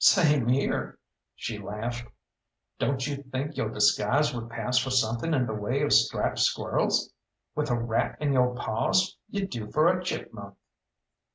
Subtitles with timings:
[0.03, 0.97] "Same here,"
[1.35, 2.05] she laughed.
[2.79, 7.11] "Don't you think yo' disguise would pass for something in the way of striped squir'ls?
[7.53, 10.57] With a rat in yo' paws you'd do for a chipmunk."